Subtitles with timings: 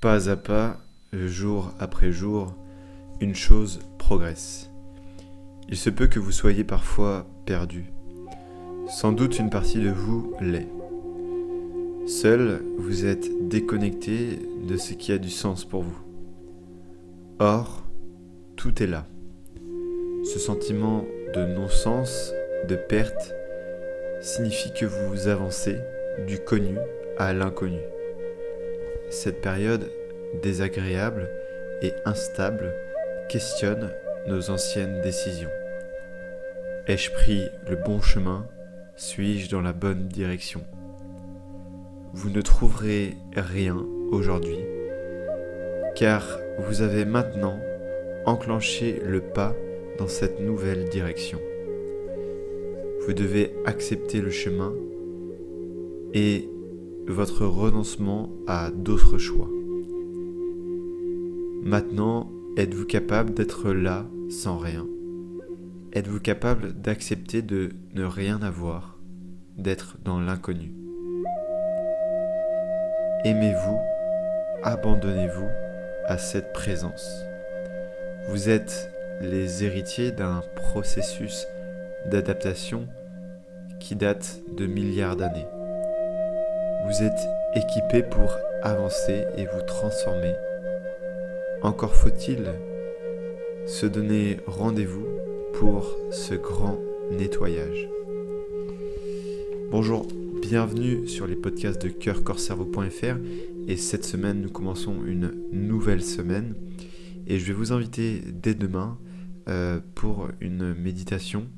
[0.00, 0.76] Pas à pas,
[1.14, 2.54] jour après jour,
[3.20, 4.70] une chose progresse.
[5.70, 7.86] Il se peut que vous soyez parfois perdu.
[8.88, 10.68] Sans doute une partie de vous l'est.
[12.06, 14.38] Seul, vous êtes déconnecté
[14.68, 15.98] de ce qui a du sens pour vous.
[17.38, 17.86] Or,
[18.54, 19.06] tout est là.
[20.24, 22.32] Ce sentiment de non-sens,
[22.68, 23.34] de perte,
[24.20, 25.78] signifie que vous avancez
[26.28, 26.76] du connu
[27.16, 27.80] à l'inconnu.
[29.10, 29.90] Cette période
[30.42, 31.30] désagréable
[31.82, 32.74] et instable
[33.28, 33.90] questionne
[34.26, 35.50] nos anciennes décisions.
[36.86, 38.46] Ai-je pris le bon chemin?
[38.96, 40.62] Suis-je dans la bonne direction?
[42.12, 44.58] Vous ne trouverez rien aujourd'hui,
[45.94, 47.58] car vous avez maintenant
[48.24, 49.54] enclenché le pas
[49.98, 51.40] dans cette nouvelle direction.
[53.06, 54.74] Vous devez accepter le chemin
[56.12, 56.48] et
[57.08, 59.48] votre renoncement à d'autres choix.
[61.62, 64.86] Maintenant, êtes-vous capable d'être là sans rien?
[65.92, 68.98] Êtes-vous capable d'accepter de ne rien avoir,
[69.56, 70.72] d'être dans l'inconnu?
[73.24, 73.78] Aimez-vous,
[74.62, 75.48] abandonnez-vous
[76.06, 77.24] à cette présence?
[78.28, 81.46] Vous êtes les héritiers d'un processus
[82.10, 82.86] d'adaptation
[83.80, 85.46] qui date de milliards d'années.
[86.86, 88.30] Vous êtes équipés pour
[88.62, 90.34] avancer et vous transformer.
[91.62, 92.44] Encore faut-il
[93.66, 95.04] se donner rendez-vous
[95.54, 96.78] pour ce grand
[97.10, 97.88] nettoyage.
[99.72, 100.06] Bonjour,
[100.40, 103.16] bienvenue sur les podcasts de cœurcorcerveau.fr
[103.66, 106.54] et cette semaine nous commençons une nouvelle semaine
[107.26, 108.96] et je vais vous inviter dès demain
[109.48, 111.48] euh, pour une méditation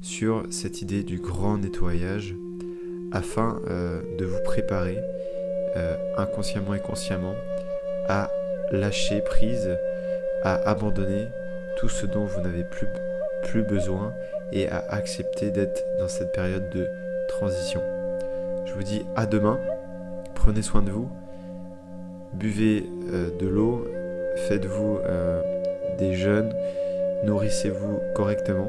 [0.00, 2.36] sur cette idée du grand nettoyage
[3.12, 4.98] afin euh, de vous préparer
[5.76, 7.34] euh, inconsciemment et consciemment
[8.08, 8.30] à
[8.72, 9.76] lâcher prise,
[10.42, 11.28] à abandonner
[11.78, 12.86] tout ce dont vous n'avez plus,
[13.44, 14.12] plus besoin
[14.52, 16.86] et à accepter d'être dans cette période de
[17.28, 17.82] transition.
[18.66, 19.58] Je vous dis à demain,
[20.34, 21.08] prenez soin de vous,
[22.32, 22.84] buvez
[23.40, 23.86] de l'eau,
[24.48, 24.98] faites-vous
[25.98, 26.52] des jeûnes,
[27.24, 28.68] nourrissez-vous correctement.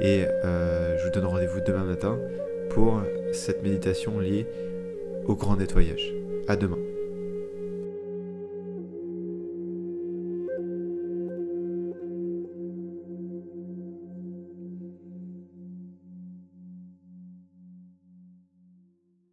[0.00, 2.18] Et euh, je vous donne rendez-vous demain matin
[2.70, 4.46] pour cette méditation liée
[5.26, 6.14] au grand nettoyage.
[6.48, 6.78] À demain.